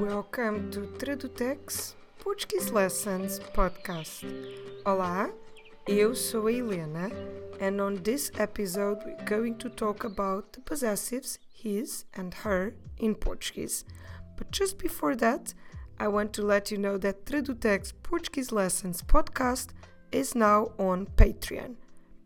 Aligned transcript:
Welcome 0.00 0.70
to 0.70 0.80
Tradutex 0.96 1.92
Portuguese 2.20 2.72
Lessons 2.72 3.38
Podcast. 3.52 4.24
Olá, 4.86 5.30
eu 5.86 6.14
sou 6.14 6.48
a 6.48 6.52
Helena, 6.52 7.10
and 7.60 7.82
on 7.82 7.96
this 7.96 8.32
episode 8.38 8.98
we're 9.04 9.22
going 9.26 9.56
to 9.58 9.68
talk 9.68 10.04
about 10.04 10.54
the 10.54 10.62
possessives 10.62 11.38
his 11.52 12.06
and 12.14 12.32
her 12.32 12.74
in 12.96 13.14
Portuguese. 13.14 13.84
But 14.38 14.50
just 14.50 14.78
before 14.78 15.16
that, 15.16 15.52
I 15.98 16.08
want 16.08 16.32
to 16.32 16.46
let 16.46 16.70
you 16.70 16.78
know 16.78 16.96
that 16.96 17.26
Tradutex 17.26 17.92
Portuguese 18.02 18.52
Lessons 18.52 19.02
Podcast 19.02 19.68
is 20.10 20.34
now 20.34 20.72
on 20.78 21.08
Patreon. 21.16 21.74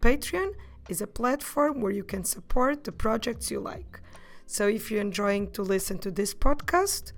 Patreon 0.01 0.53
is 0.89 1.01
a 1.01 1.09
platform 1.09 1.81
where 1.81 1.91
you 1.91 2.05
can 2.05 2.23
support 2.23 2.85
the 2.85 2.93
projects 2.93 3.51
you 3.51 3.59
like. 3.59 4.01
So 4.47 4.69
if 4.69 4.93
you're 4.93 5.01
enjoying 5.01 5.51
to 5.51 5.63
listen 5.63 5.99
to 5.99 6.13
this 6.13 6.35
podcast 6.35 7.11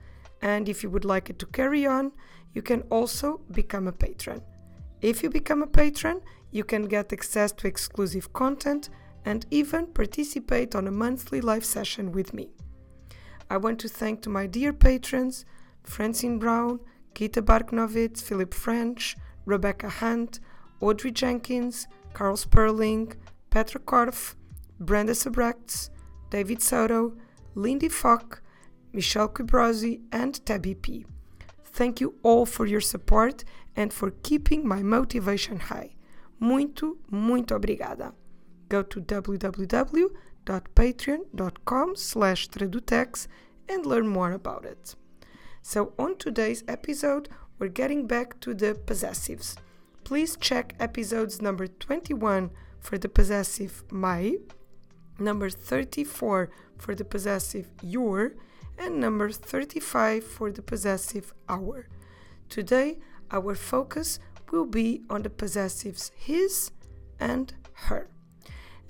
and 0.43 0.68
if 0.68 0.82
you 0.82 0.91
would 0.91 1.05
like 1.05 1.31
it 1.31 1.39
to 1.39 1.46
carry 1.46 1.86
on, 1.86 2.13
you 2.54 2.63
can 2.63 2.82
also 2.90 3.40
become 3.50 3.86
a 3.89 3.93
patron. 3.93 4.43
If 5.03 5.22
you 5.22 5.31
become 5.31 5.63
a 5.63 5.67
patron, 5.67 6.21
you 6.50 6.64
can 6.64 6.86
get 6.86 7.13
access 7.13 7.53
to 7.53 7.67
exclusive 7.67 8.32
content 8.32 8.89
and 9.25 9.44
even 9.50 9.86
participate 9.89 10.75
on 10.75 10.86
a 10.86 10.91
monthly 10.91 11.41
live 11.41 11.64
session 11.64 12.13
with 12.13 12.32
me. 12.32 12.49
I 13.50 13.57
want 13.58 13.79
to 13.80 13.89
thank 13.89 14.22
to 14.22 14.30
my 14.30 14.46
dear 14.46 14.72
patrons 14.72 15.44
Francine 15.82 16.39
Brown, 16.39 16.80
Gita 17.14 17.43
Barknovitz, 17.43 18.22
Philip 18.22 18.53
French, 18.53 19.16
Rebecca 19.44 19.89
Hunt, 19.89 20.41
Audrey 20.80 21.13
Jenkins, 21.13 21.86
Carl 22.13 22.36
Sperling, 22.36 23.13
Petra 23.50 23.80
Korf, 23.80 24.35
Brenda 24.80 25.13
Sabrechts, 25.13 25.91
David 26.30 26.63
Soto, 26.63 27.14
Lindy 27.55 27.89
Fock, 27.89 28.43
Michelle 28.93 29.29
Quibrosi, 29.29 30.00
and 30.13 30.45
Tabby 30.45 30.75
P. 30.75 31.07
Thank 31.64 32.00
you 32.00 32.14
all 32.22 32.47
for 32.47 32.67
your 32.67 32.81
support 32.81 33.44
and 33.74 33.92
for 33.92 34.12
keeping 34.22 34.66
my 34.66 34.83
motivation 34.83 35.60
high. 35.60 35.97
Muito, 36.41 36.98
muito 37.10 37.55
obrigada. 37.55 38.14
Go 38.69 38.83
to 38.83 39.00
www.patreon.com 39.00 41.97
slash 41.97 42.48
tradutex 42.48 43.27
and 43.69 43.86
learn 43.86 44.08
more 44.08 44.33
about 44.33 44.64
it. 44.64 44.97
So 45.62 45.92
on 45.98 46.16
today's 46.16 46.64
episode, 46.69 47.28
we're 47.58 47.69
getting 47.69 48.06
back 48.06 48.41
to 48.41 48.55
the 48.55 48.75
possessives. 48.75 49.56
Please 50.05 50.36
check 50.36 50.75
episodes 50.78 51.42
number 51.42 51.66
21 51.66 52.50
for 52.78 52.97
the 52.97 53.08
possessive 53.08 53.82
my, 53.91 54.36
number 55.19 55.50
34 55.50 56.48
for 56.78 56.94
the 56.94 57.05
possessive 57.05 57.69
your, 57.82 58.36
and 58.78 59.00
number 59.00 59.30
35 59.30 60.24
for 60.24 60.50
the 60.50 60.62
possessive 60.62 61.32
our. 61.48 61.88
Today, 62.48 62.98
our 63.30 63.55
focus 63.55 64.19
will 64.50 64.66
be 64.66 65.02
on 65.10 65.22
the 65.22 65.30
possessives 65.30 66.10
his 66.16 66.70
and 67.19 67.54
her. 67.72 68.08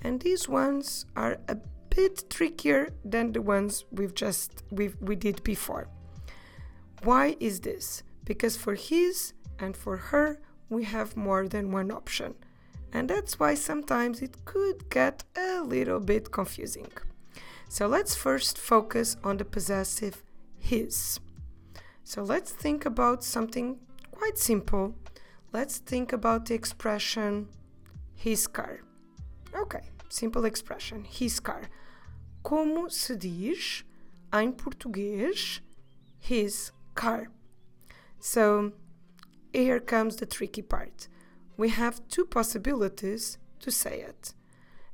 And 0.01 0.21
these 0.21 0.47
ones 0.47 1.05
are 1.15 1.37
a 1.47 1.57
bit 1.89 2.29
trickier 2.29 2.89
than 3.03 3.31
the 3.31 3.41
ones 3.41 3.85
we've 3.91 4.13
just 4.13 4.63
we 4.71 4.91
we 5.01 5.15
did 5.15 5.43
before. 5.43 5.87
Why 7.03 7.35
is 7.39 7.61
this? 7.61 8.03
Because 8.23 8.55
for 8.57 8.75
his 8.75 9.33
and 9.59 9.75
for 9.75 9.97
her 9.97 10.39
we 10.69 10.83
have 10.83 11.17
more 11.17 11.47
than 11.47 11.71
one 11.71 11.91
option. 11.91 12.35
And 12.93 13.09
that's 13.09 13.39
why 13.39 13.55
sometimes 13.55 14.21
it 14.21 14.45
could 14.45 14.89
get 14.89 15.23
a 15.35 15.61
little 15.61 15.99
bit 15.99 16.31
confusing. 16.31 16.91
So 17.69 17.87
let's 17.87 18.15
first 18.15 18.57
focus 18.57 19.17
on 19.23 19.37
the 19.37 19.45
possessive 19.45 20.23
his. 20.57 21.19
So 22.03 22.23
let's 22.23 22.51
think 22.51 22.85
about 22.85 23.23
something 23.23 23.79
quite 24.11 24.37
simple. 24.37 24.95
Let's 25.51 25.77
think 25.77 26.13
about 26.13 26.45
the 26.45 26.55
expression 26.55 27.49
his 28.15 28.47
car. 28.47 28.79
Ok, 29.55 29.81
simple 30.09 30.45
expression, 30.45 31.03
his 31.03 31.39
car. 31.39 31.69
Como 32.43 32.87
se 32.89 33.15
diz 33.15 33.83
em 34.33 34.53
português 34.53 35.59
his 36.19 36.71
car? 36.95 37.27
So 38.19 38.71
here 39.53 39.79
comes 39.79 40.15
the 40.15 40.25
tricky 40.25 40.61
part. 40.61 41.07
We 41.57 41.69
have 41.69 42.07
two 42.07 42.25
possibilities 42.25 43.37
to 43.59 43.71
say 43.71 44.01
it. 44.01 44.33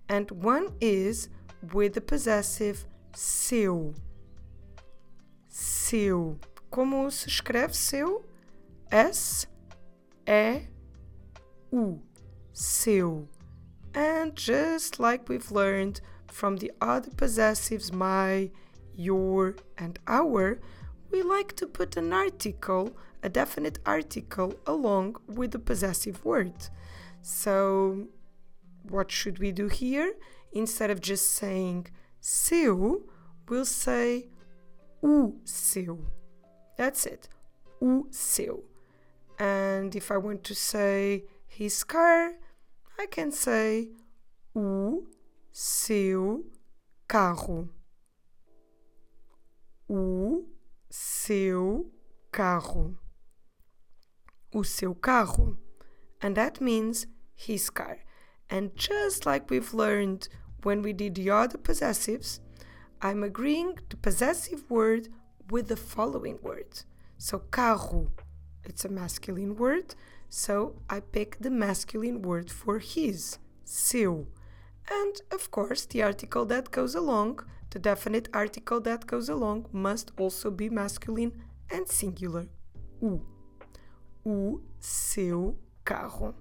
And 0.09 0.31
one 0.31 0.75
is 0.81 1.29
with 1.71 1.93
the 1.93 2.01
possessive 2.01 2.85
seu. 3.15 3.93
Seu. 5.47 6.39
Como 6.69 7.09
se 7.09 7.29
escreve 7.29 7.75
seu? 7.75 8.23
S 8.91 9.47
E 10.27 10.61
U. 11.71 12.01
Seu. 12.51 13.27
And 13.93 14.35
just 14.35 14.99
like 14.99 15.29
we've 15.29 15.51
learned 15.51 16.01
from 16.27 16.57
the 16.57 16.71
other 16.81 17.11
possessives 17.11 17.93
my, 17.93 18.49
your, 18.95 19.55
and 19.77 19.99
our, 20.07 20.59
we 21.11 21.21
like 21.21 21.55
to 21.57 21.67
put 21.67 21.95
an 21.95 22.11
article, 22.11 22.95
a 23.21 23.29
definite 23.29 23.77
article, 23.85 24.55
along 24.65 25.17
with 25.27 25.51
the 25.51 25.59
possessive 25.59 26.25
word. 26.25 26.53
So, 27.21 28.07
what 28.89 29.11
should 29.11 29.37
we 29.37 29.51
do 29.51 29.67
here? 29.67 30.15
Instead 30.53 30.91
of 30.91 31.01
just 31.01 31.31
saying 31.31 31.87
seu, 32.21 33.03
we'll 33.49 33.65
say 33.65 34.29
o 35.01 35.35
seu. 35.43 35.99
That's 36.77 37.05
it. 37.05 37.27
O 37.81 38.05
seu. 38.11 38.63
And 39.39 39.95
if 39.95 40.11
I 40.11 40.17
want 40.17 40.43
to 40.45 40.55
say 40.55 41.25
his 41.47 41.83
car, 41.83 42.33
I 42.99 43.07
can 43.07 43.31
say 43.31 43.89
o 44.55 45.07
seu 45.51 46.43
carro. 47.07 47.69
O 49.89 50.45
seu 50.89 51.91
carro. 52.31 52.95
O 54.53 54.63
seu 54.63 54.93
carro. 54.93 55.57
And 56.21 56.37
that 56.37 56.61
means 56.61 57.07
his 57.35 57.69
car. 57.69 57.99
And 58.49 58.75
just 58.75 59.25
like 59.25 59.49
we've 59.49 59.73
learned 59.73 60.27
when 60.63 60.81
we 60.81 60.93
did 60.93 61.15
the 61.15 61.29
other 61.29 61.57
possessives, 61.57 62.39
I'm 63.01 63.23
agreeing 63.23 63.79
the 63.89 63.97
possessive 63.97 64.69
word 64.69 65.09
with 65.49 65.67
the 65.67 65.75
following 65.75 66.39
words. 66.41 66.85
So 67.17 67.39
carro, 67.39 68.11
it's 68.63 68.85
a 68.85 68.89
masculine 68.89 69.55
word, 69.55 69.95
so 70.29 70.81
I 70.89 70.99
pick 71.01 71.37
the 71.39 71.51
masculine 71.51 72.21
word 72.21 72.49
for 72.49 72.79
his, 72.79 73.37
seu. 73.65 74.27
And 74.89 75.21
of 75.31 75.51
course, 75.51 75.85
the 75.85 76.03
article 76.03 76.45
that 76.45 76.71
goes 76.71 76.95
along, 76.95 77.39
the 77.69 77.79
definite 77.79 78.29
article 78.33 78.79
that 78.81 79.07
goes 79.07 79.29
along, 79.29 79.67
must 79.71 80.11
also 80.17 80.51
be 80.51 80.69
masculine 80.69 81.33
and 81.69 81.87
singular, 81.87 82.47
o. 83.01 83.21
O 84.25 84.61
seu 84.79 85.55
carro. 85.83 86.35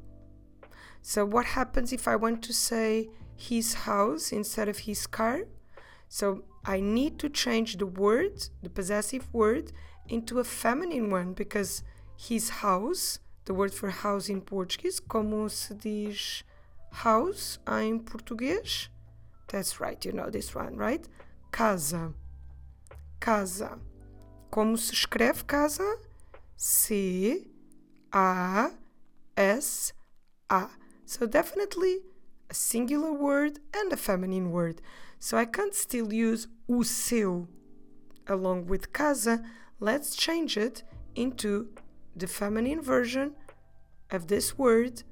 So, 1.01 1.25
what 1.25 1.47
happens 1.47 1.93
if 1.93 2.07
I 2.07 2.17
want 2.17 2.43
to 2.45 2.53
say 2.53 3.09
his 3.49 3.75
house 3.89 4.33
instead 4.33 4.69
of 4.69 4.79
his 4.81 5.07
car? 5.07 5.43
So, 6.09 6.45
I 6.65 6.81
need 6.81 7.19
to 7.21 7.29
change 7.29 7.77
the 7.77 7.87
word, 7.87 8.49
the 8.63 8.71
possessive 8.71 9.27
word, 9.33 9.73
into 10.09 10.39
a 10.39 10.45
feminine 10.45 11.11
one 11.11 11.33
because 11.33 11.83
his 12.17 12.51
house, 12.65 13.19
the 13.47 13.55
word 13.55 13.73
for 13.75 13.91
house 13.91 14.29
in 14.29 14.41
Portuguese, 14.41 15.01
como 15.01 15.49
se 15.49 15.75
diz 15.75 16.45
house 16.93 17.59
em 17.67 17.99
português? 17.99 18.89
That's 19.49 19.81
right, 19.81 20.05
you 20.05 20.13
know 20.13 20.31
this 20.31 20.55
one, 20.55 20.77
right? 20.77 21.07
Casa. 21.51 22.15
Casa. 23.21 23.79
Como 24.51 24.77
se 24.77 24.95
escreve 24.95 25.47
casa? 25.47 25.97
C 26.57 27.49
A 28.13 28.71
S 29.37 29.93
A. 30.49 30.69
So 31.07 31.27
definitely 31.27 32.01
a 32.53 32.55
singular 32.55 33.15
word 33.15 33.61
and 33.75 33.91
a 33.95 33.97
feminine 33.97 34.51
word. 34.51 34.83
So 35.19 35.39
I 35.39 35.47
can't 35.47 35.75
still 35.75 36.13
use 36.13 36.49
o 36.69 36.83
seu 36.83 37.49
along 38.27 38.67
with 38.67 38.93
casa. 38.93 39.43
Let's 39.81 40.15
change 40.15 40.59
it 40.59 40.83
into 41.15 41.71
the 42.15 42.27
feminine 42.27 42.83
version 42.83 43.33
of 44.11 44.27
this 44.27 44.59
word, 44.59 45.03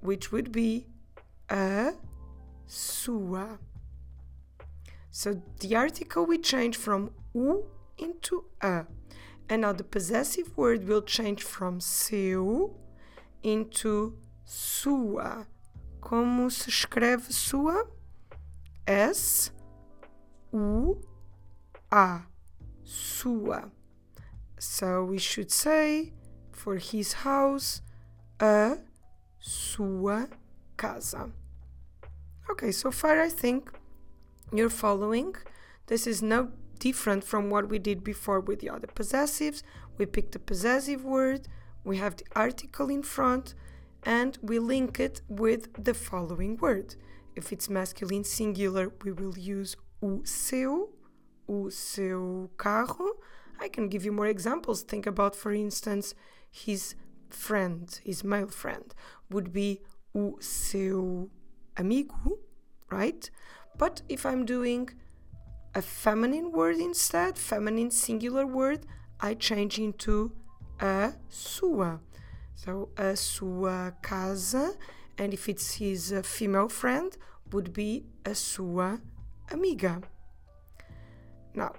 which 0.00 0.30
would 0.30 0.52
be 0.52 0.86
a 1.50 1.94
sua. 2.66 3.58
So 5.10 5.42
the 5.58 5.74
article 5.74 6.26
we 6.26 6.38
change 6.38 6.76
from 6.76 7.10
u 7.34 7.64
into 7.98 8.44
a. 8.62 8.86
And 9.48 9.62
now 9.62 9.72
the 9.72 9.90
possessive 9.96 10.56
word 10.56 10.86
will 10.86 11.02
change 11.02 11.42
from 11.42 11.80
seu 11.80 12.76
into 13.42 14.16
sua. 14.44 15.48
Como 16.00 16.48
se 16.50 16.70
escreve 16.70 17.32
sua? 17.32 17.84
S 18.86 19.50
U 20.52 21.00
A. 21.90 22.22
Sua. 22.84 23.70
So 24.58 25.04
we 25.04 25.18
should 25.18 25.50
say 25.50 26.12
for 26.52 26.76
his 26.76 27.12
house, 27.24 27.82
a 28.40 28.78
sua 29.38 30.28
casa. 30.76 31.30
Okay, 32.50 32.72
so 32.72 32.90
far 32.90 33.20
I 33.20 33.28
think 33.28 33.70
you're 34.52 34.70
following. 34.70 35.34
This 35.86 36.06
is 36.06 36.22
no 36.22 36.50
different 36.78 37.24
from 37.24 37.50
what 37.50 37.68
we 37.68 37.78
did 37.78 38.02
before 38.02 38.40
with 38.40 38.60
the 38.60 38.70
other 38.70 38.86
possessives. 38.86 39.62
We 39.98 40.06
picked 40.06 40.34
a 40.34 40.38
possessive 40.38 41.04
word, 41.04 41.48
we 41.84 41.98
have 41.98 42.16
the 42.16 42.24
article 42.34 42.88
in 42.88 43.02
front, 43.02 43.54
and 44.04 44.38
we 44.42 44.58
link 44.58 45.00
it 45.00 45.20
with 45.28 45.82
the 45.82 45.94
following 45.94 46.56
word. 46.56 46.94
If 47.36 47.52
it's 47.52 47.68
masculine 47.68 48.24
singular, 48.24 48.92
we 49.04 49.12
will 49.12 49.38
use 49.38 49.76
o 50.02 50.22
seu, 50.24 50.90
o 51.48 51.68
seu 51.68 52.50
carro. 52.56 53.12
I 53.60 53.68
can 53.68 53.88
give 53.88 54.04
you 54.04 54.12
more 54.12 54.26
examples. 54.26 54.82
Think 54.82 55.06
about, 55.06 55.34
for 55.34 55.52
instance, 55.52 56.14
his 56.50 56.94
friend, 57.28 58.00
his 58.04 58.24
male 58.24 58.48
friend, 58.48 58.94
would 59.30 59.52
be 59.52 59.80
o 60.14 60.36
seu 60.40 61.30
amigo, 61.76 62.38
right? 62.90 63.30
But 63.76 64.02
if 64.08 64.26
I'm 64.26 64.44
doing 64.44 64.90
a 65.74 65.82
feminine 65.82 66.50
word 66.50 66.76
instead, 66.76 67.38
feminine 67.38 67.90
singular 67.90 68.46
word, 68.46 68.86
I 69.20 69.34
change 69.34 69.78
into 69.78 70.32
a 70.80 71.12
sua. 71.28 72.00
So 72.64 72.88
a 72.96 73.14
sua 73.14 73.92
casa, 74.02 74.74
and 75.16 75.32
if 75.32 75.48
it's 75.48 75.74
his 75.74 76.12
uh, 76.12 76.22
female 76.22 76.68
friend, 76.68 77.16
would 77.52 77.72
be 77.72 78.06
a 78.24 78.34
sua 78.34 79.00
amiga. 79.52 80.02
Now, 81.54 81.74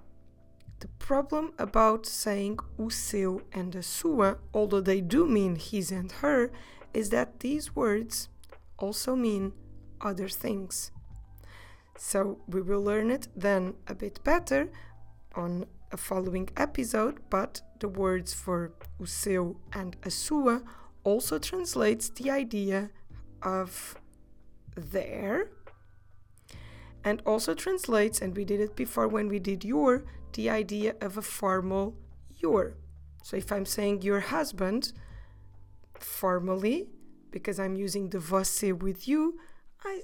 the 0.80 0.88
problem 0.98 1.52
about 1.60 2.06
saying 2.06 2.60
o 2.80 2.88
seu 2.88 3.42
and 3.52 3.76
a 3.76 3.84
sua, 3.84 4.38
although 4.54 4.80
they 4.80 5.02
do 5.02 5.28
mean 5.28 5.58
his 5.58 5.92
and 5.92 6.14
her, 6.24 6.50
is 6.94 7.10
that 7.10 7.42
these 7.42 7.75
words 7.75 8.30
also 8.78 9.18
mean 9.18 9.52
other 10.00 10.30
things. 10.30 10.92
So 11.98 12.40
we 12.48 12.62
will 12.62 12.82
learn 12.82 13.12
it 13.12 13.28
then 13.36 13.74
a 13.86 13.96
bit 13.96 14.24
better 14.24 14.72
on 15.36 15.66
a 15.91 15.97
following 15.97 16.50
episode, 16.57 17.19
but 17.30 17.62
the 17.80 17.88
words 17.88 18.33
for 18.33 18.74
o 19.01 19.06
seu 19.06 19.57
and 19.74 19.95
a 20.03 20.09
sua 20.09 20.62
also 21.03 21.39
translates 21.39 22.09
the 22.09 22.30
idea 22.30 22.91
of 23.41 23.95
their 24.75 25.50
and 27.03 27.21
also 27.25 27.53
translates, 27.53 28.21
and 28.21 28.36
we 28.36 28.45
did 28.45 28.59
it 28.59 28.75
before 28.75 29.07
when 29.07 29.30
we 29.30 29.39
did 29.39 29.63
your, 29.63 30.03
the 30.33 30.50
idea 30.50 30.95
of 31.01 31.18
a 31.18 31.21
formal 31.21 31.95
your. 32.36 32.75
So 33.24 33.38
if 33.38 33.51
I'm 33.51 33.65
saying 33.65 34.01
your 34.01 34.19
husband 34.19 34.91
formally, 36.00 36.89
because 37.31 37.59
I'm 37.59 37.75
using 37.75 38.09
the 38.09 38.18
você 38.18 38.77
with 38.77 39.07
you, 39.07 39.39
I 39.83 40.01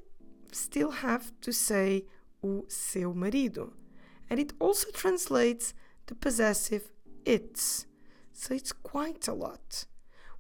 still 0.51 0.91
have 0.91 1.31
to 1.41 1.51
say 1.51 2.05
o 2.43 2.65
seu 2.67 3.13
marido. 3.13 3.73
And 4.30 4.39
it 4.39 4.54
also 4.60 4.89
translates 4.92 5.74
the 6.07 6.16
possessive 6.16 6.92
its. 7.25 7.86
So 8.33 8.54
it's 8.54 8.72
quite 8.72 9.27
a 9.27 9.33
lot. 9.33 9.86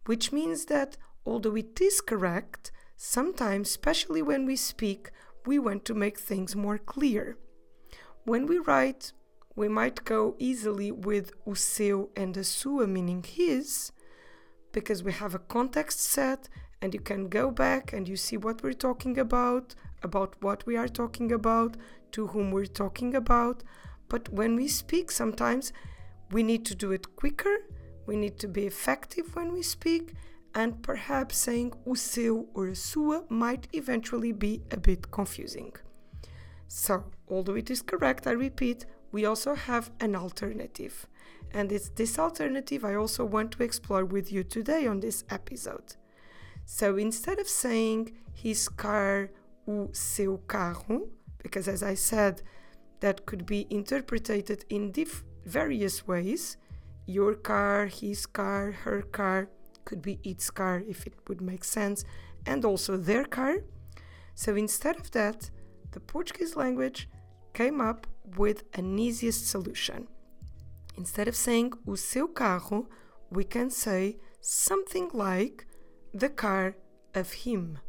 Which 0.05 0.31
means 0.31 0.65
that 0.65 0.97
although 1.25 1.55
it 1.55 1.79
is 1.81 2.01
correct, 2.01 2.71
sometimes, 2.97 3.69
especially 3.69 4.21
when 4.21 4.45
we 4.45 4.55
speak, 4.55 5.11
we 5.45 5.59
want 5.59 5.85
to 5.85 5.93
make 5.93 6.19
things 6.19 6.55
more 6.55 6.77
clear. 6.77 7.37
When 8.23 8.47
we 8.47 8.57
write, 8.57 9.13
we 9.55 9.67
might 9.69 10.03
go 10.03 10.35
easily 10.39 10.91
with 10.91 11.31
o 11.47 11.53
seu 11.53 12.09
and 12.15 12.35
a 12.35 12.43
sua 12.43 12.87
meaning 12.87 13.23
his, 13.23 13.91
because 14.71 15.03
we 15.03 15.13
have 15.13 15.33
a 15.33 15.39
context 15.39 16.01
set 16.01 16.49
and 16.81 16.93
you 16.93 16.99
can 16.99 17.29
go 17.29 17.51
back 17.51 17.93
and 17.93 18.07
you 18.07 18.17
see 18.17 18.37
what 18.37 18.61
we're 18.61 18.73
talking 18.73 19.17
about, 19.17 19.75
about 20.05 20.41
what 20.41 20.65
we 20.65 20.77
are 20.77 20.87
talking 20.87 21.33
about, 21.33 21.75
to 22.13 22.27
whom 22.27 22.51
we're 22.51 22.65
talking 22.83 23.13
about. 23.15 23.63
But 24.07 24.29
when 24.29 24.55
we 24.55 24.69
speak, 24.69 25.11
sometimes 25.11 25.73
we 26.31 26.43
need 26.43 26.63
to 26.67 26.75
do 26.75 26.93
it 26.93 27.15
quicker, 27.17 27.57
we 28.05 28.15
need 28.15 28.39
to 28.39 28.47
be 28.47 28.65
effective 28.65 29.35
when 29.35 29.51
we 29.51 29.61
speak, 29.61 30.13
and 30.53 30.81
perhaps 30.81 31.35
saying 31.37 31.73
o 31.85 31.95
seu 31.95 32.47
or 32.53 32.67
a 32.67 32.75
sua 32.75 33.23
might 33.29 33.67
eventually 33.73 34.31
be 34.31 34.61
a 34.71 34.77
bit 34.77 35.11
confusing. 35.11 35.73
So, 36.67 37.03
although 37.27 37.55
it 37.55 37.69
is 37.69 37.81
correct, 37.81 38.25
I 38.27 38.31
repeat, 38.31 38.85
we 39.11 39.25
also 39.25 39.55
have 39.55 39.91
an 39.99 40.15
alternative. 40.15 41.07
And 41.53 41.71
it's 41.71 41.89
this 41.89 42.19
alternative 42.19 42.83
I 42.83 42.95
also 42.95 43.23
want 43.25 43.51
to 43.53 43.63
explore 43.63 44.05
with 44.05 44.31
you 44.31 44.43
today 44.43 44.87
on 44.87 44.99
this 44.99 45.23
episode. 45.29 45.95
So 46.65 46.97
instead 46.97 47.39
of 47.39 47.47
saying 47.47 48.11
his 48.33 48.67
car, 48.67 49.29
o 49.67 49.89
seu 49.91 50.37
carro, 50.47 51.09
because 51.41 51.67
as 51.67 51.83
I 51.83 51.95
said, 51.95 52.41
that 52.99 53.25
could 53.25 53.45
be 53.45 53.67
interpreted 53.69 54.65
in 54.69 54.93
various 55.45 56.07
ways 56.07 56.57
your 57.05 57.35
car, 57.35 57.85
his 57.85 58.25
car, 58.25 58.71
her 58.71 59.01
car, 59.03 59.49
could 59.83 60.01
be 60.01 60.19
its 60.23 60.49
car 60.49 60.81
if 60.87 61.05
it 61.05 61.13
would 61.27 61.41
make 61.41 61.63
sense, 61.63 62.03
and 62.45 62.65
also 62.65 62.97
their 62.97 63.25
car. 63.25 63.57
So 64.33 64.55
instead 64.55 64.99
of 64.99 65.11
that, 65.11 65.51
the 65.91 65.99
Portuguese 65.99 66.55
language 66.55 67.07
came 67.53 67.79
up 67.79 68.07
with 68.37 68.63
an 68.73 68.97
easiest 68.97 69.47
solution. 69.47 70.07
Instead 70.97 71.27
of 71.27 71.35
saying 71.35 71.73
o 71.87 71.95
seu 71.95 72.27
carro, 72.27 72.87
we 73.29 73.43
can 73.43 73.69
say 73.69 74.17
something 74.41 75.09
like 75.13 75.67
the 76.13 76.29
car 76.29 76.75
of 77.13 77.31
him. 77.31 77.79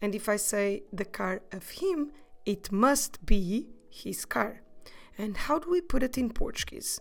And 0.00 0.14
if 0.14 0.28
I 0.28 0.36
say 0.36 0.82
the 0.92 1.04
car 1.04 1.42
of 1.52 1.70
him, 1.70 2.12
it 2.44 2.70
must 2.70 3.24
be 3.26 3.68
his 3.90 4.24
car. 4.24 4.62
And 5.16 5.36
how 5.36 5.58
do 5.58 5.70
we 5.70 5.80
put 5.80 6.02
it 6.02 6.16
in 6.16 6.30
Portuguese? 6.30 7.00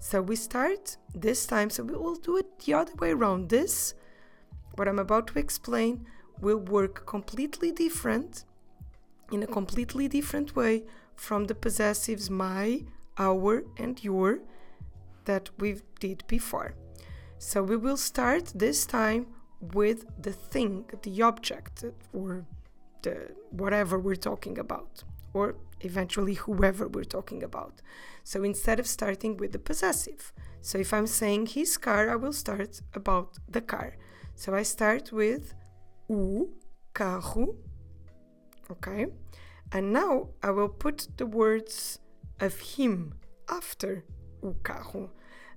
So 0.00 0.22
we 0.22 0.36
start 0.36 0.96
this 1.14 1.46
time, 1.46 1.70
so 1.70 1.82
we 1.82 1.96
will 1.96 2.14
do 2.14 2.36
it 2.36 2.60
the 2.60 2.74
other 2.74 2.94
way 2.94 3.10
around. 3.10 3.48
This, 3.48 3.94
what 4.76 4.88
I'm 4.88 4.98
about 4.98 5.26
to 5.28 5.38
explain, 5.38 6.06
will 6.40 6.58
work 6.58 7.04
completely 7.04 7.72
different, 7.72 8.44
in 9.32 9.42
a 9.42 9.46
completely 9.46 10.08
different 10.08 10.56
way 10.56 10.84
from 11.16 11.44
the 11.44 11.54
possessives 11.54 12.30
my, 12.30 12.82
our, 13.18 13.64
and 13.76 14.02
your 14.02 14.40
that 15.24 15.50
we 15.58 15.82
did 16.00 16.24
before. 16.28 16.74
So 17.38 17.62
we 17.62 17.76
will 17.76 17.96
start 17.96 18.52
this 18.54 18.86
time 18.86 19.26
with 19.60 20.06
the 20.20 20.32
thing, 20.32 20.84
the 21.02 21.22
object, 21.22 21.84
or 22.12 22.46
the 23.02 23.34
whatever 23.50 23.98
we're 23.98 24.16
talking 24.16 24.58
about, 24.58 25.04
or 25.32 25.56
eventually 25.80 26.34
whoever 26.34 26.88
we're 26.88 27.04
talking 27.04 27.42
about. 27.42 27.80
So 28.24 28.44
instead 28.44 28.78
of 28.80 28.86
starting 28.86 29.36
with 29.36 29.52
the 29.52 29.58
possessive, 29.58 30.32
so 30.60 30.78
if 30.78 30.92
I'm 30.92 31.06
saying 31.06 31.46
his 31.46 31.76
car, 31.76 32.10
I 32.10 32.16
will 32.16 32.32
start 32.32 32.80
about 32.94 33.38
the 33.48 33.60
car. 33.60 33.96
So 34.34 34.54
I 34.54 34.62
start 34.62 35.12
with 35.12 35.54
o 36.10 36.48
carro, 36.94 37.56
okay? 38.70 39.06
And 39.72 39.92
now 39.92 40.28
I 40.42 40.50
will 40.50 40.68
put 40.68 41.08
the 41.16 41.26
words 41.26 41.98
of 42.40 42.58
him 42.60 43.14
after 43.48 44.04
o 44.42 44.56
carro. 44.62 45.10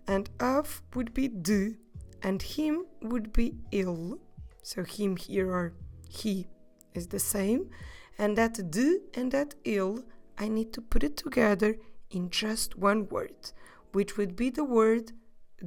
And 0.07 0.29
of 0.39 0.81
would 0.95 1.13
be 1.13 1.27
de, 1.27 1.77
and 2.23 2.41
him 2.41 2.85
would 3.01 3.33
be 3.33 3.55
ele. 3.71 4.19
So 4.63 4.83
him 4.83 5.17
here 5.17 5.51
or 5.51 5.73
he 6.07 6.47
is 6.93 7.07
the 7.07 7.19
same. 7.19 7.69
And 8.17 8.37
that 8.37 8.71
de 8.71 8.99
and 9.13 9.31
that 9.31 9.55
ele, 9.65 10.03
I 10.37 10.47
need 10.47 10.73
to 10.73 10.81
put 10.81 11.03
it 11.03 11.17
together 11.17 11.77
in 12.09 12.29
just 12.29 12.77
one 12.77 13.07
word, 13.09 13.51
which 13.93 14.17
would 14.17 14.35
be 14.35 14.49
the 14.49 14.63
word 14.63 15.13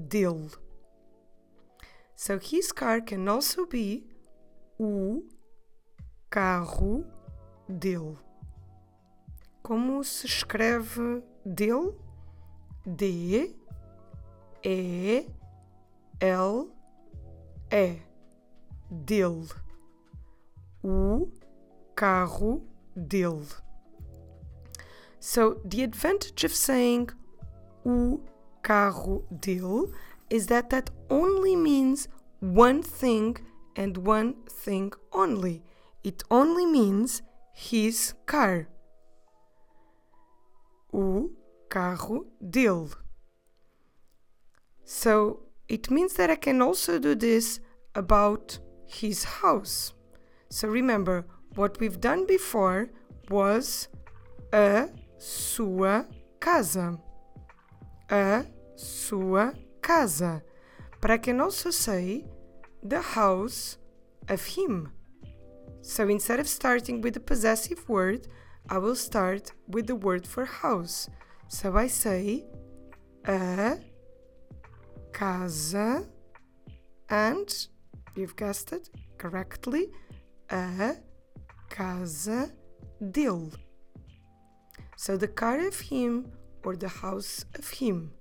dele. 0.09 0.51
So 2.15 2.39
his 2.39 2.71
car 2.73 3.01
can 3.01 3.29
also 3.29 3.67
be 3.67 4.05
o 4.79 5.23
carro 6.31 7.05
dele. 7.79 8.19
Como 9.63 10.03
se 10.03 10.29
escreve 10.29 11.23
dele? 11.45 11.95
D 12.87 13.55
E 14.63 15.27
L 16.25 16.69
E 17.71 17.99
dele. 18.91 19.49
O 20.83 21.29
carro 21.95 22.63
dele. 22.97 23.47
So 25.21 25.61
the 25.65 25.83
advantage 25.83 26.45
of 26.45 26.55
saying 26.55 27.11
o 27.85 28.21
carro 28.63 29.25
dele 29.41 29.93
is 30.31 30.47
that 30.47 30.71
that 30.71 30.91
only 31.11 31.57
means 31.57 32.09
one 32.41 32.83
thing 32.83 33.37
and 33.77 33.99
one 33.99 34.35
thing 34.49 34.93
only. 35.13 35.63
It 36.03 36.23
only 36.31 36.65
means 36.65 37.23
his 37.53 38.15
car. 38.25 38.69
O 40.93 41.31
carro 41.69 42.27
dele. 42.41 42.91
So 44.85 45.44
it 45.69 45.91
means 45.91 46.15
that 46.15 46.31
I 46.31 46.37
can 46.37 46.61
also 46.61 46.99
do 46.99 47.15
this 47.15 47.61
about 47.95 48.59
his 48.87 49.25
house. 49.25 49.95
So 50.51 50.69
remember, 50.69 51.27
what 51.55 51.79
we've 51.81 52.01
done 52.01 52.27
before 52.27 52.91
was 53.31 53.89
a 54.53 54.89
sua 55.19 56.07
casa. 56.41 56.99
A 58.11 58.45
sua 58.77 59.55
casa. 59.81 60.43
But 61.01 61.11
I 61.11 61.19
can 61.19 61.41
also 61.41 61.71
say 61.71 62.25
the 62.83 63.01
house 63.01 63.79
of 64.29 64.45
him. 64.45 64.93
So 65.81 66.09
instead 66.09 66.41
of 66.41 66.49
starting 66.49 67.01
with 67.01 67.15
the 67.15 67.21
possessive 67.21 67.89
word, 67.89 68.27
I 68.69 68.79
will 68.79 68.97
start 68.97 69.53
with 69.69 69.87
the 69.87 69.97
word 69.97 70.27
for 70.27 70.45
house. 70.45 71.09
So 71.49 71.77
I 71.77 71.87
say 71.89 72.45
a 73.27 73.77
casa 75.15 76.05
and 77.09 77.69
you've 78.17 78.37
guessed 78.37 78.73
it 78.73 78.91
correctly 79.17 79.87
a 80.51 80.97
casa 81.71 82.51
dele. 83.13 83.53
So 84.97 85.17
the 85.17 85.29
car 85.29 85.67
of 85.67 85.79
him 85.81 86.33
or 86.65 86.77
the 86.77 86.89
house 86.89 87.45
of 87.59 87.71
him. 87.71 88.13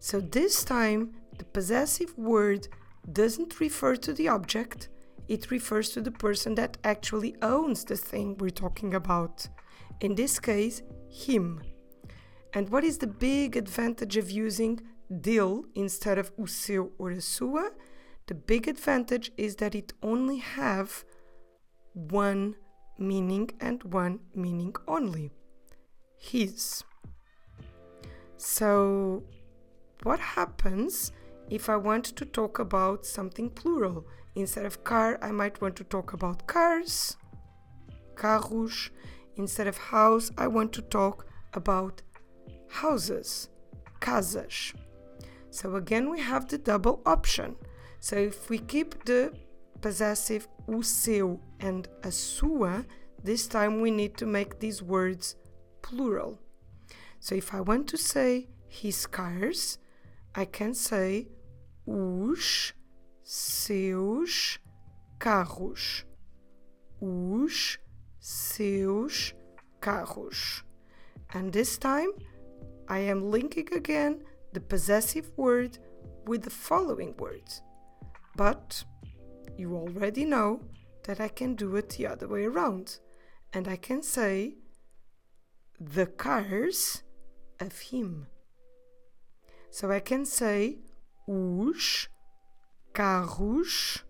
So 0.00 0.20
this 0.20 0.64
time 0.64 1.12
the 1.38 1.44
possessive 1.44 2.16
word 2.16 2.68
doesn't 3.12 3.60
refer 3.60 3.94
to 3.96 4.12
the 4.12 4.28
object, 4.28 4.88
it 5.28 5.50
refers 5.50 5.90
to 5.90 6.00
the 6.00 6.10
person 6.10 6.54
that 6.54 6.78
actually 6.84 7.36
owns 7.42 7.84
the 7.84 7.96
thing 7.96 8.36
we're 8.38 8.62
talking 8.64 8.94
about. 8.94 9.46
In 10.00 10.14
this 10.14 10.38
case, 10.40 10.80
him. 11.10 11.60
And 12.54 12.70
what 12.70 12.84
is 12.84 12.96
the 12.98 13.06
big 13.06 13.56
advantage 13.56 14.16
of 14.16 14.30
using 14.30 14.80
dele 15.10 15.62
instead 15.74 16.18
of 16.18 16.32
o 16.38 16.46
seu 16.46 16.92
or 16.98 17.10
a 17.10 17.20
sua? 17.20 17.70
The 18.26 18.34
big 18.34 18.68
advantage 18.68 19.32
is 19.36 19.56
that 19.56 19.74
it 19.74 19.92
only 20.02 20.38
have 20.38 21.04
one 21.94 22.56
meaning 22.98 23.50
and 23.60 23.82
one 23.84 24.20
meaning 24.34 24.74
only. 24.86 25.30
His. 26.18 26.84
So, 28.36 29.22
what 30.02 30.20
happens 30.20 31.12
if 31.48 31.68
I 31.68 31.76
want 31.76 32.04
to 32.04 32.24
talk 32.24 32.58
about 32.58 33.06
something 33.06 33.50
plural? 33.50 34.06
Instead 34.34 34.66
of 34.66 34.84
car, 34.84 35.18
I 35.22 35.32
might 35.32 35.60
want 35.60 35.74
to 35.76 35.84
talk 35.84 36.12
about 36.12 36.46
cars, 36.46 37.16
carros. 38.14 38.90
Instead 39.36 39.66
of 39.68 39.78
house, 39.78 40.30
I 40.36 40.48
want 40.48 40.72
to 40.74 40.82
talk 40.82 41.26
about 41.54 42.02
houses, 42.68 43.48
casas. 44.00 44.74
So 45.50 45.76
again, 45.76 46.10
we 46.10 46.20
have 46.20 46.48
the 46.48 46.58
double 46.58 47.02
option. 47.06 47.56
So 48.00 48.16
if 48.16 48.50
we 48.50 48.58
keep 48.58 49.04
the 49.04 49.32
possessive 49.80 50.46
o 50.68 50.82
seu 50.82 51.40
and 51.60 51.88
a 52.02 52.10
sua, 52.10 52.84
this 53.22 53.46
time 53.46 53.80
we 53.80 53.90
need 53.90 54.16
to 54.18 54.26
make 54.26 54.60
these 54.60 54.82
words 54.82 55.36
plural. 55.82 56.38
So 57.20 57.34
if 57.34 57.54
I 57.54 57.60
want 57.60 57.88
to 57.88 57.96
say 57.96 58.48
his 58.68 59.06
cars, 59.06 59.78
I 60.34 60.44
can 60.44 60.74
say 60.74 61.28
os 61.86 62.72
seus 63.24 64.58
carros. 65.18 66.04
Os 67.02 67.78
seus 68.20 69.32
carros. 69.80 70.62
And 71.32 71.52
this 71.52 71.78
time 71.78 72.10
I 72.88 73.00
am 73.00 73.30
linking 73.30 73.72
again 73.74 74.22
the 74.52 74.60
possessive 74.60 75.30
word 75.36 75.78
with 76.26 76.42
the 76.42 76.50
following 76.50 77.16
words. 77.16 77.62
But 78.36 78.84
you 79.56 79.76
already 79.76 80.24
know 80.24 80.60
that 81.04 81.20
I 81.20 81.28
can 81.28 81.54
do 81.54 81.76
it 81.76 81.90
the 81.90 82.06
other 82.06 82.28
way 82.28 82.44
around. 82.44 82.98
And 83.52 83.66
I 83.66 83.76
can 83.76 84.02
say 84.02 84.54
the 85.80 86.06
cars 86.06 87.02
of 87.60 87.78
him. 87.78 88.26
So 89.70 89.90
I 89.90 90.00
can 90.00 90.24
say 90.24 90.78
os 91.28 92.08
carros 92.94 94.02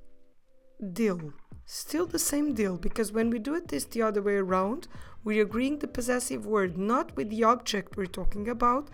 dele. 0.92 1.32
Still 1.66 2.06
the 2.06 2.18
same 2.18 2.54
deal 2.54 2.78
because 2.78 3.12
when 3.12 3.28
we 3.28 3.38
do 3.38 3.54
it 3.54 3.68
this 3.68 3.84
the 3.84 4.02
other 4.02 4.22
way 4.22 4.36
around, 4.36 4.88
we're 5.22 5.42
agreeing 5.42 5.78
the 5.78 5.86
possessive 5.86 6.46
word 6.46 6.78
not 6.78 7.14
with 7.16 7.28
the 7.28 7.44
object 7.44 7.96
we're 7.96 8.06
talking 8.06 8.48
about, 8.48 8.88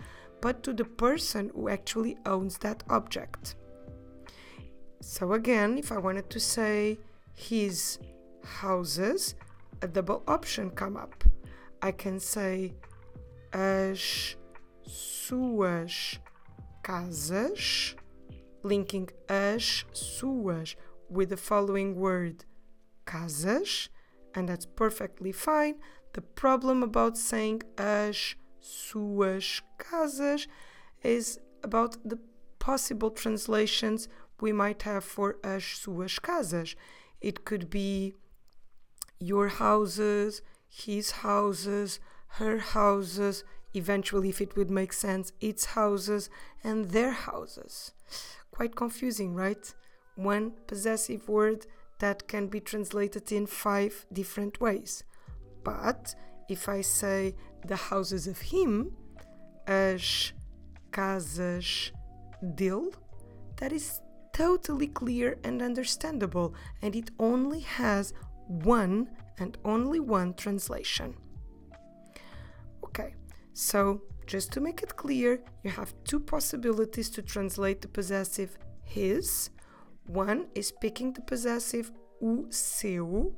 but 0.45 0.61
to 0.61 0.73
the 0.73 0.85
person 0.85 1.49
who 1.55 1.69
actually 1.69 2.15
owns 2.27 2.59
that 2.59 2.83
object. 2.91 3.55
So 5.01 5.33
again, 5.33 5.75
if 5.79 5.91
I 5.91 5.97
wanted 5.97 6.29
to 6.29 6.39
say 6.39 6.99
his 7.33 7.97
houses, 8.43 9.33
a 9.81 9.87
double 9.87 10.21
option 10.27 10.69
come 10.69 10.97
up. 10.97 11.23
I 11.81 11.91
can 11.91 12.19
say 12.19 12.75
as 13.53 14.35
suas 14.85 16.19
casas, 16.83 17.95
linking 18.61 19.09
as 19.27 19.83
suas 19.93 20.75
with 21.09 21.29
the 21.29 21.37
following 21.37 21.95
word 21.95 22.45
casas, 23.05 23.89
and 24.35 24.47
that's 24.47 24.67
perfectly 24.67 25.31
fine. 25.31 25.77
The 26.13 26.21
problem 26.21 26.83
about 26.83 27.17
saying 27.17 27.63
as 27.79 28.35
suas 28.65 29.61
casas 29.77 30.47
is 31.03 31.39
about 31.63 31.97
the 32.03 32.19
possible 32.59 33.11
translations 33.11 34.07
we 34.41 34.51
might 34.51 34.81
have 34.83 35.03
for 35.03 35.37
as 35.43 35.63
suas 35.63 36.19
casas. 36.19 36.75
It 37.21 37.45
could 37.45 37.69
be 37.69 38.15
your 39.19 39.47
houses, 39.47 40.41
his 40.67 41.11
houses, 41.11 41.99
her 42.39 42.57
houses, 42.57 43.43
eventually, 43.73 44.29
if 44.29 44.41
it 44.41 44.55
would 44.55 44.69
make 44.69 44.93
sense, 44.93 45.31
its 45.39 45.65
houses 45.65 46.29
and 46.63 46.85
their 46.85 47.11
houses. 47.11 47.91
Quite 48.51 48.75
confusing, 48.75 49.33
right? 49.35 49.73
One 50.15 50.53
possessive 50.67 51.27
word 51.29 51.65
that 51.99 52.27
can 52.27 52.47
be 52.47 52.59
translated 52.59 53.31
in 53.31 53.45
five 53.45 54.05
different 54.11 54.59
ways. 54.59 55.03
But 55.63 56.15
if 56.49 56.67
I 56.67 56.81
say 56.81 57.35
the 57.67 57.75
houses 57.75 58.27
of 58.27 58.39
him, 58.39 58.91
as 59.67 60.33
casas 60.91 61.91
dele, 62.55 62.91
that 63.57 63.71
is 63.71 64.01
totally 64.33 64.87
clear 64.87 65.37
and 65.43 65.61
understandable, 65.61 66.53
and 66.81 66.95
it 66.95 67.09
only 67.19 67.61
has 67.61 68.13
one 68.47 69.09
and 69.37 69.57
only 69.65 69.99
one 69.99 70.33
translation. 70.33 71.15
Okay, 72.83 73.15
so 73.53 74.01
just 74.25 74.51
to 74.53 74.61
make 74.61 74.83
it 74.83 74.95
clear, 74.95 75.41
you 75.63 75.71
have 75.71 75.93
two 76.03 76.19
possibilities 76.19 77.09
to 77.11 77.21
translate 77.21 77.81
the 77.81 77.87
possessive 77.87 78.57
his. 78.83 79.49
One 80.05 80.47
is 80.53 80.71
picking 80.71 81.13
the 81.13 81.21
possessive 81.21 81.91
o 82.21 82.45
seu 82.49 83.33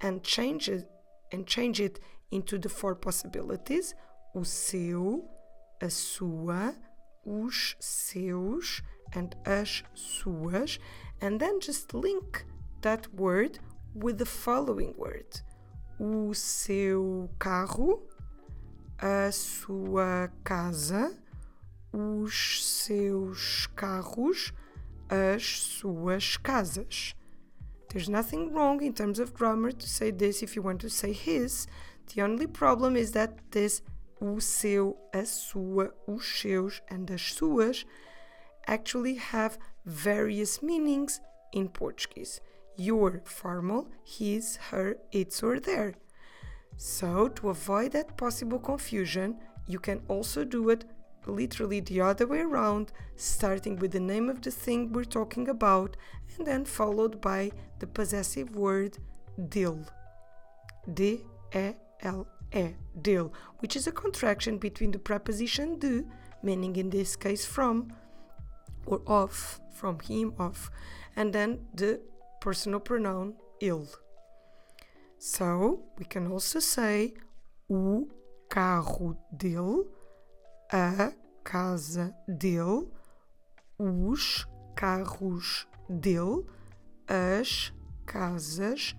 and 0.00 0.22
change 0.22 0.68
it 0.68 0.88
and 1.32 1.46
change 1.46 1.80
it 1.80 2.00
into 2.30 2.58
the 2.58 2.68
four 2.68 2.94
possibilities: 2.94 3.94
o 4.34 4.44
seu, 4.44 5.28
a 5.80 5.90
sua, 5.90 6.74
os 7.26 7.76
seus, 7.80 8.82
and 9.12 9.34
as 9.44 9.82
suas, 9.94 10.78
and 11.20 11.40
then 11.40 11.60
just 11.60 11.94
link 11.94 12.44
that 12.82 13.12
word 13.14 13.58
with 13.94 14.18
the 14.18 14.26
following 14.26 14.94
word: 14.96 15.40
o 15.98 16.32
seu 16.32 17.28
carro, 17.38 18.02
a 18.98 19.30
sua 19.32 20.30
casa, 20.44 21.12
os 21.92 22.62
seus 22.62 23.66
carros, 23.76 24.52
as 25.08 25.42
suas 25.42 26.36
casas. 26.36 27.14
There's 27.88 28.08
nothing 28.08 28.52
wrong 28.52 28.80
in 28.82 28.92
terms 28.92 29.18
of 29.18 29.34
grammar 29.34 29.72
to 29.72 29.88
say 29.88 30.12
this 30.12 30.42
if 30.42 30.54
you 30.54 30.62
want 30.62 30.80
to 30.82 30.88
say 30.88 31.12
his. 31.12 31.66
The 32.14 32.22
only 32.22 32.46
problem 32.46 32.96
is 32.96 33.12
that 33.12 33.38
this 33.52 33.82
o 34.20 34.38
seu, 34.38 34.96
a 35.14 35.24
sua, 35.24 35.90
os 36.08 36.24
seus, 36.24 36.80
and 36.88 37.10
as 37.10 37.20
suas 37.20 37.84
actually 38.66 39.14
have 39.14 39.58
various 39.86 40.62
meanings 40.62 41.20
in 41.52 41.68
Portuguese. 41.68 42.40
Your 42.76 43.22
formal, 43.24 43.88
his, 44.04 44.56
her, 44.70 44.96
its, 45.12 45.42
or 45.42 45.60
their. 45.60 45.94
So, 46.76 47.28
to 47.28 47.50
avoid 47.50 47.92
that 47.92 48.16
possible 48.16 48.58
confusion, 48.58 49.36
you 49.66 49.78
can 49.78 50.02
also 50.08 50.44
do 50.44 50.70
it 50.70 50.84
literally 51.26 51.80
the 51.80 52.00
other 52.00 52.26
way 52.26 52.40
around, 52.40 52.92
starting 53.16 53.76
with 53.76 53.92
the 53.92 54.00
name 54.00 54.28
of 54.28 54.40
the 54.40 54.50
thing 54.50 54.92
we're 54.92 55.04
talking 55.04 55.48
about 55.48 55.96
and 56.36 56.46
then 56.46 56.64
followed 56.64 57.20
by 57.20 57.52
the 57.78 57.86
possessive 57.86 58.56
word 58.56 58.98
dele. 59.48 59.84
D 60.94 61.22
E 61.54 61.74
L 62.02 62.26
E, 62.52 62.74
dele, 63.00 63.30
which 63.58 63.76
is 63.76 63.86
a 63.86 63.92
contraction 63.92 64.58
between 64.58 64.90
the 64.90 64.98
preposition 64.98 65.78
de, 65.78 66.04
meaning 66.42 66.76
in 66.76 66.90
this 66.90 67.16
case 67.16 67.44
from, 67.46 67.92
or 68.86 69.02
of, 69.06 69.60
from 69.74 69.98
him, 70.00 70.32
of, 70.38 70.70
and 71.16 71.32
then 71.32 71.60
the 71.74 72.00
personal 72.40 72.80
pronoun 72.80 73.34
ele. 73.60 73.86
So 75.18 75.82
we 75.98 76.06
can 76.06 76.26
also 76.32 76.58
say 76.58 77.14
o 77.70 78.08
carro 78.48 79.16
dele, 79.36 79.84
a 80.72 81.12
casa 81.44 82.14
dele, 82.38 82.88
os 83.78 84.46
carros 84.74 85.66
dele, 86.00 86.46
as 87.08 87.70
casas 88.06 88.94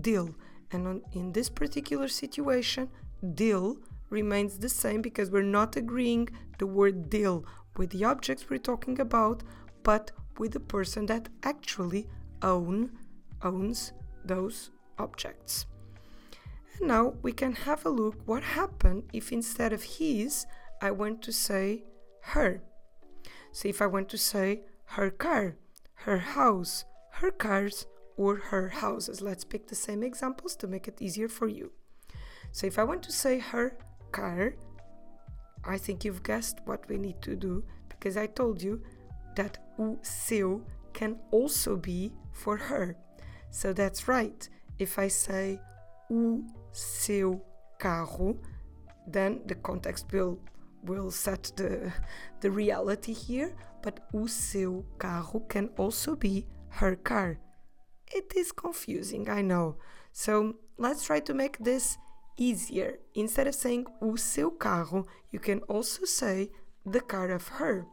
dele. 0.00 0.34
And 0.72 0.86
on, 0.88 1.02
in 1.12 1.32
this 1.32 1.48
particular 1.48 2.08
situation, 2.08 2.88
dele 3.34 3.76
remains 4.10 4.58
the 4.58 4.68
same 4.68 5.02
because 5.02 5.30
we're 5.30 5.42
not 5.42 5.76
agreeing 5.76 6.28
the 6.58 6.66
word 6.66 7.10
dele 7.10 7.44
with 7.76 7.90
the 7.90 8.04
objects 8.04 8.48
we're 8.48 8.58
talking 8.58 9.00
about, 9.00 9.42
but 9.82 10.10
with 10.38 10.52
the 10.52 10.60
person 10.60 11.06
that 11.06 11.28
actually 11.42 12.08
own 12.42 12.90
owns 13.42 13.92
those 14.24 14.70
objects. 14.98 15.66
And 16.78 16.88
now 16.88 17.14
we 17.22 17.32
can 17.32 17.52
have 17.52 17.84
a 17.84 17.90
look 17.90 18.16
what 18.24 18.42
happened 18.42 19.04
if 19.12 19.32
instead 19.32 19.72
of 19.72 19.82
his 19.82 20.46
I 20.80 20.90
went 20.90 21.22
to 21.22 21.32
say 21.32 21.84
her. 22.22 22.62
So 23.52 23.68
if 23.68 23.82
I 23.82 23.86
want 23.86 24.08
to 24.10 24.18
say 24.18 24.62
her 24.84 25.10
car, 25.10 25.56
her 25.94 26.18
house, 26.18 26.84
her 27.12 27.30
cars, 27.30 27.86
or 28.16 28.36
her 28.36 28.68
houses. 28.68 29.20
Let's 29.20 29.44
pick 29.44 29.68
the 29.68 29.74
same 29.74 30.02
examples 30.02 30.56
to 30.56 30.66
make 30.66 30.88
it 30.88 31.00
easier 31.00 31.28
for 31.28 31.48
you. 31.48 31.72
So 32.52 32.66
if 32.66 32.78
I 32.78 32.84
want 32.84 33.02
to 33.04 33.12
say 33.12 33.38
her 33.38 33.76
car, 34.10 34.54
I 35.64 35.78
think 35.78 36.04
you've 36.04 36.22
guessed 36.22 36.60
what 36.64 36.88
we 36.88 36.98
need 36.98 37.22
to 37.22 37.36
do 37.36 37.64
because 37.88 38.16
I 38.16 38.26
told 38.26 38.62
you 38.62 38.82
that 39.36 39.58
o 39.78 39.98
seu 40.02 40.62
can 40.92 41.18
also 41.30 41.76
be 41.76 42.12
for 42.32 42.56
her. 42.56 42.96
So 43.50 43.72
that's 43.72 44.08
right. 44.08 44.48
If 44.78 44.98
I 44.98 45.08
say 45.08 45.60
o 46.10 46.42
seu 46.72 47.40
carro, 47.78 48.36
then 49.06 49.40
the 49.46 49.54
context 49.54 50.06
will 50.12 50.38
will 50.84 51.10
set 51.10 51.52
the 51.56 51.92
the 52.40 52.50
reality 52.50 53.12
here, 53.12 53.54
but 53.82 54.00
o 54.12 54.26
seu 54.26 54.84
carro 54.98 55.40
can 55.48 55.70
also 55.78 56.16
be 56.16 56.46
her 56.68 56.96
car. 56.96 57.38
It 58.14 58.32
is 58.36 58.52
confusing, 58.52 59.28
I 59.30 59.42
know. 59.42 59.76
So 60.12 60.56
let's 60.76 61.04
try 61.04 61.20
to 61.20 61.34
make 61.34 61.58
this 61.58 61.96
easier. 62.36 62.98
Instead 63.14 63.46
of 63.46 63.54
saying 63.54 63.86
o 64.00 64.16
seu 64.16 64.50
carro, 64.50 65.06
you 65.30 65.38
can 65.38 65.60
also 65.60 66.04
say 66.04 66.50
the 66.84 67.00
car 67.00 67.30
of 67.30 67.48
her. 67.48 67.86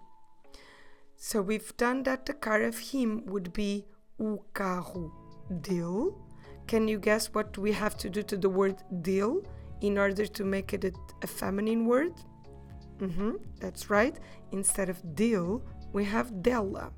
So 1.16 1.42
we've 1.42 1.76
done 1.78 2.04
that 2.04 2.26
the 2.26 2.34
car 2.34 2.62
of 2.64 2.78
him 2.78 3.26
would 3.26 3.54
be 3.54 3.86
o 4.20 4.44
carro 4.54 5.14
dele. 5.62 6.16
Can 6.68 6.88
you 6.88 7.00
guess 7.00 7.34
what 7.34 7.58
we 7.58 7.72
have 7.72 7.98
to 7.98 8.10
do 8.10 8.22
to 8.24 8.38
the 8.38 8.50
word 8.50 8.78
dele 9.02 9.42
in 9.82 9.98
order 9.98 10.26
to 10.26 10.44
make 10.44 10.74
it 10.74 10.84
a, 10.86 10.92
a 11.24 11.28
feminine 11.28 11.86
word? 11.86 12.14
Mm-hmm, 13.00 13.32
that's 13.60 13.90
right. 13.90 14.18
Instead 14.52 14.90
of 14.90 15.16
dele, 15.16 15.62
we 15.94 16.04
have 16.06 16.44
dela, 16.44 16.92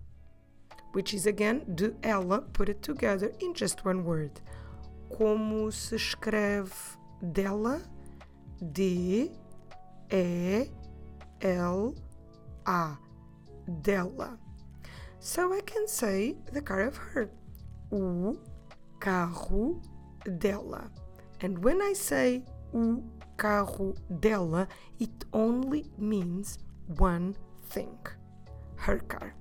which 0.94 1.14
is 1.14 1.26
again 1.26 1.64
de 1.76 1.94
ela 2.04 2.42
put 2.42 2.70
it 2.70 2.82
together 2.82 3.32
in 3.40 3.54
just 3.54 3.86
one 3.86 4.04
word. 4.04 4.42
Como 5.18 5.70
se 5.70 5.96
escreve 5.96 6.98
dela? 7.34 7.82
D 8.72 9.32
E 10.12 10.66
L 11.42 11.96
A 12.66 12.98
dela. 13.82 14.38
So 15.20 15.54
I 15.54 15.62
can 15.62 15.88
say 15.88 16.36
the 16.52 16.62
car 16.62 16.82
of 16.82 16.98
her. 16.98 17.30
O 17.92 18.38
carro 19.00 19.82
dela. 20.38 20.90
And 21.42 21.64
when 21.64 21.82
I 21.82 21.94
say 21.94 22.44
o 22.74 23.04
carro 23.38 23.96
dela, 24.20 24.68
it 25.00 25.26
only 25.34 25.92
means 25.98 26.60
one 26.98 27.36
thing 27.70 27.98
her 28.76 29.00
car. 29.00 29.36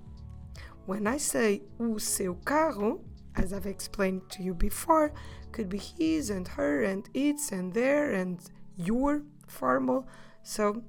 When 0.86 1.06
I 1.06 1.18
say 1.18 1.62
o 1.78 1.98
seu 1.98 2.34
carro, 2.44 3.00
as 3.36 3.52
I've 3.52 3.66
explained 3.66 4.28
to 4.30 4.42
you 4.42 4.54
before, 4.54 5.12
could 5.52 5.68
be 5.68 5.78
his 5.78 6.30
and 6.30 6.46
her 6.48 6.82
and 6.82 7.08
its 7.14 7.52
and 7.52 7.72
their 7.72 8.12
and 8.12 8.40
your 8.76 9.22
formal, 9.46 10.08
so 10.42 10.82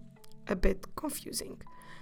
a 0.48 0.56
bit 0.56 0.86
confusing. 0.96 1.62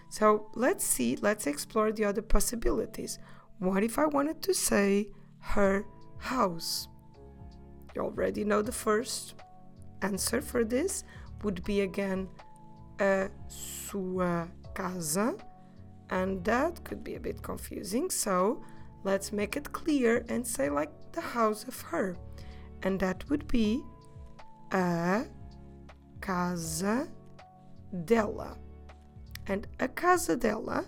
So 0.10 0.50
let's 0.56 0.86
see, 0.86 1.18
let's 1.22 1.46
explore 1.46 1.92
the 1.92 2.06
other 2.06 2.22
possibilities. 2.22 3.20
What 3.60 3.84
if 3.84 4.00
I 4.00 4.06
wanted 4.06 4.42
to 4.44 4.54
say 4.54 5.10
her 5.40 5.86
house? 6.18 6.88
You 7.96 8.04
already 8.04 8.44
know 8.44 8.62
the 8.62 8.72
first 8.72 9.36
answer 10.02 10.42
for 10.42 10.64
this 10.64 11.04
would 11.44 11.64
be 11.64 11.82
again 11.82 12.30
a 13.00 13.30
sua 13.48 14.48
casa, 14.74 15.36
and 16.10 16.44
that 16.46 16.84
could 16.84 17.04
be 17.04 17.16
a 17.16 17.20
bit 17.20 17.42
confusing. 17.42 18.10
So 18.10 18.64
let's 19.04 19.32
make 19.32 19.56
it 19.56 19.72
clear 19.72 20.26
and 20.30 20.46
say 20.46 20.70
like 20.70 20.92
the 21.12 21.22
house 21.22 21.68
of 21.68 21.82
her, 21.82 22.18
and 22.84 23.00
that 23.00 23.30
would 23.30 23.48
be 23.48 23.84
a 24.72 25.26
casa 26.22 27.08
dela. 28.06 28.58
And 29.48 29.68
a 29.80 29.88
casa 29.88 30.36
dela 30.36 30.86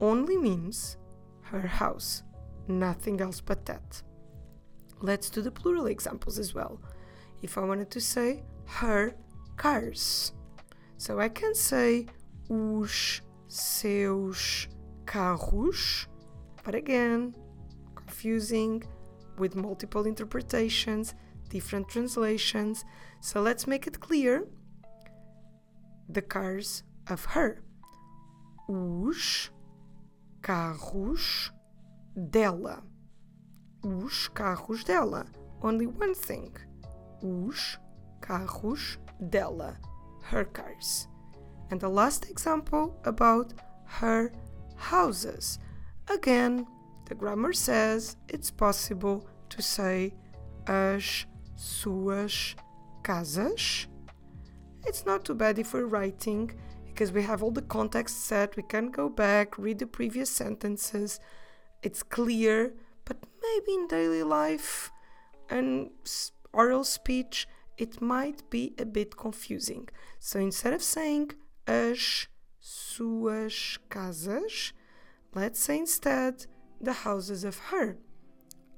only 0.00 0.36
means 0.36 0.96
her 1.42 1.66
house, 1.66 2.22
nothing 2.66 3.20
else 3.20 3.40
but 3.40 3.66
that. 3.66 4.02
Let's 5.00 5.30
do 5.30 5.42
the 5.42 5.50
plural 5.50 5.86
examples 5.86 6.38
as 6.38 6.54
well. 6.54 6.80
If 7.42 7.56
I 7.56 7.60
wanted 7.60 7.90
to 7.92 8.00
say 8.00 8.42
her 8.64 9.14
cars, 9.56 10.32
so 10.96 11.20
I 11.20 11.28
can 11.28 11.54
say 11.54 12.06
os 12.50 13.20
seus 13.48 14.68
carros, 15.06 16.06
but 16.62 16.74
again, 16.74 17.34
confusing 17.94 18.84
with 19.38 19.56
multiple 19.56 20.06
interpretations, 20.06 21.14
different 21.48 21.88
translations. 21.88 22.84
So 23.20 23.40
let's 23.40 23.66
make 23.66 23.86
it 23.86 24.00
clear 24.00 24.46
the 26.08 26.22
cars 26.22 26.82
of 27.08 27.24
her. 27.26 27.62
Os 28.68 29.50
carros 30.42 31.50
dela. 32.30 32.82
Os 33.82 34.28
carros 34.28 34.84
dela. 34.84 35.26
Only 35.62 35.86
one 35.86 36.14
thing. 36.14 36.54
Os 37.22 37.78
carros 38.20 38.98
dela. 39.30 39.78
Her 40.24 40.44
cars. 40.44 41.08
And 41.70 41.80
the 41.80 41.88
last 41.88 42.30
example 42.30 42.98
about 43.04 43.52
her 43.84 44.32
houses. 44.76 45.58
Again, 46.08 46.66
the 47.06 47.14
grammar 47.14 47.52
says 47.52 48.16
it's 48.28 48.50
possible 48.50 49.26
to 49.50 49.62
say 49.62 50.14
as 50.66 51.26
suas 51.56 52.54
casas. 53.02 53.86
It's 54.86 55.04
not 55.04 55.24
too 55.24 55.34
bad 55.34 55.58
if 55.58 55.74
we're 55.74 55.86
writing 55.86 56.52
because 56.86 57.12
we 57.12 57.22
have 57.22 57.42
all 57.42 57.50
the 57.50 57.62
context 57.62 58.26
set. 58.26 58.56
We 58.56 58.62
can 58.62 58.90
go 58.90 59.08
back, 59.08 59.58
read 59.58 59.78
the 59.78 59.86
previous 59.86 60.30
sentences. 60.30 61.20
It's 61.82 62.02
clear, 62.02 62.74
but 63.04 63.18
maybe 63.42 63.74
in 63.74 63.86
daily 63.88 64.22
life 64.22 64.90
and 65.50 65.90
oral 66.52 66.84
speech, 66.84 67.46
it 67.76 68.00
might 68.00 68.48
be 68.50 68.74
a 68.78 68.84
bit 68.84 69.16
confusing. 69.16 69.88
So 70.18 70.38
instead 70.38 70.72
of 70.72 70.82
saying 70.82 71.32
as 71.68 72.26
suas 72.58 73.78
casas, 73.88 74.72
let's 75.34 75.60
say 75.60 75.78
instead 75.78 76.46
the 76.80 76.92
houses 76.92 77.44
of 77.44 77.58
her. 77.70 77.98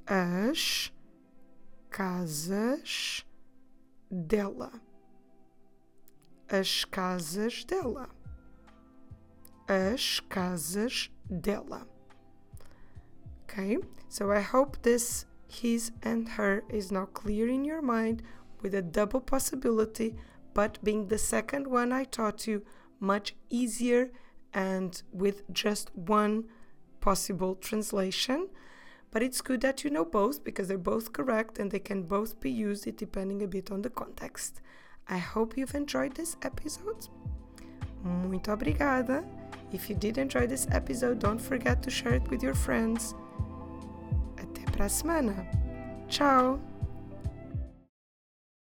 As 0.06 0.90
casas 1.90 3.24
dela 4.26 4.80
as 6.50 6.84
casas 6.84 7.64
dela. 7.64 8.08
As 9.68 10.20
casas 10.28 11.08
dela. 11.40 11.86
Okay, 13.44 13.78
so 14.08 14.30
I 14.32 14.40
hope 14.40 14.82
this 14.82 15.26
his 15.48 15.92
and 16.02 16.28
her 16.28 16.62
is 16.68 16.92
now 16.92 17.06
clear 17.06 17.48
in 17.48 17.64
your 17.64 17.82
mind 17.82 18.22
with 18.62 18.74
a 18.74 18.82
double 18.82 19.20
possibility, 19.20 20.14
but 20.54 20.82
being 20.84 21.08
the 21.08 21.18
second 21.18 21.66
one 21.66 21.92
I 21.92 22.04
taught 22.04 22.46
you 22.46 22.64
much 23.00 23.34
easier 23.48 24.10
and 24.54 25.02
with 25.12 25.50
just 25.52 25.90
one 25.94 26.44
possible 27.00 27.54
translation. 27.54 28.48
But 29.10 29.22
it's 29.22 29.40
good 29.40 29.62
that 29.62 29.82
you 29.82 29.90
know 29.90 30.04
both 30.04 30.44
because 30.44 30.68
they're 30.68 30.78
both 30.78 31.12
correct 31.12 31.58
and 31.58 31.70
they 31.70 31.80
can 31.80 32.04
both 32.04 32.38
be 32.40 32.50
used 32.50 32.96
depending 32.96 33.42
a 33.42 33.48
bit 33.48 33.70
on 33.70 33.82
the 33.82 33.90
context. 33.90 34.60
I 35.08 35.18
hope 35.18 35.56
you've 35.56 35.74
enjoyed 35.74 36.14
this 36.14 36.36
episode. 36.42 37.08
Muito 38.04 38.50
obrigada 38.52 39.24
If 39.72 39.88
you 39.88 39.94
did 39.94 40.18
enjoy 40.18 40.46
this 40.46 40.66
episode, 40.72 41.20
don't 41.20 41.40
forget 41.40 41.82
to 41.82 41.90
share 41.90 42.14
it 42.14 42.28
with 42.28 42.42
your 42.42 42.54
friends. 42.54 43.14
Até 44.36 44.64
para 44.72 44.86
a 44.86 44.88
semana. 44.88 45.46
Tchau! 46.08 46.69